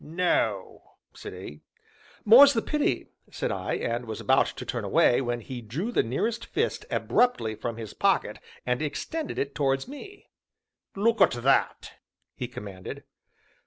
"No," 0.03 0.95
said 1.13 1.33
he. 1.33 1.61
"More's 2.25 2.53
the 2.55 2.63
pity!" 2.63 3.09
said 3.29 3.51
I, 3.51 3.73
and 3.75 4.05
was 4.07 4.19
about 4.19 4.47
to 4.47 4.65
turn 4.65 4.83
away, 4.83 5.21
when 5.21 5.41
he 5.41 5.61
drew 5.61 5.91
the 5.91 6.01
nearest 6.01 6.43
fist 6.47 6.87
abruptly 6.89 7.53
from 7.53 7.77
his 7.77 7.93
pocket, 7.93 8.39
and 8.65 8.81
extended 8.81 9.37
it 9.37 9.53
towards 9.53 9.87
me. 9.87 10.31
"Look 10.95 11.21
at 11.21 11.33
that!" 11.43 11.99
he 12.35 12.47
commanded. 12.47 13.03